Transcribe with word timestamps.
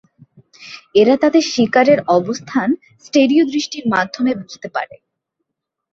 এরা 0.95 1.15
তাদের 1.23 1.43
শিকারের 1.53 1.99
অবস্থান 2.17 2.69
স্টেরিও 3.05 3.43
দৃষ্টির 3.45 3.85
মাধ্যমে 3.93 4.31
বুঝতে 4.41 4.67
পারে। 4.75 4.95